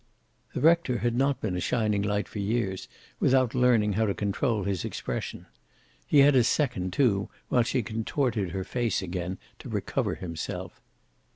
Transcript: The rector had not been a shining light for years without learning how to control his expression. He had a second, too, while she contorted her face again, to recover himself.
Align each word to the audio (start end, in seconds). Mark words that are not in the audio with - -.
The 0.55 0.61
rector 0.61 0.97
had 0.97 1.13
not 1.15 1.41
been 1.41 1.55
a 1.55 1.59
shining 1.59 2.01
light 2.01 2.27
for 2.27 2.39
years 2.39 2.87
without 3.19 3.53
learning 3.53 3.93
how 3.93 4.07
to 4.07 4.15
control 4.15 4.63
his 4.63 4.83
expression. 4.83 5.45
He 6.07 6.21
had 6.21 6.35
a 6.35 6.43
second, 6.43 6.91
too, 6.91 7.29
while 7.49 7.61
she 7.61 7.83
contorted 7.83 8.49
her 8.49 8.63
face 8.63 9.03
again, 9.03 9.37
to 9.59 9.69
recover 9.69 10.15
himself. 10.15 10.81